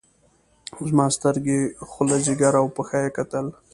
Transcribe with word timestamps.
زما 0.87 1.05
سترګې 1.17 1.59
خوله 1.89 2.17
ځيګر 2.25 2.53
او 2.61 2.65
پښه 2.75 2.97
يې 3.03 3.09
کتل. 3.17 3.45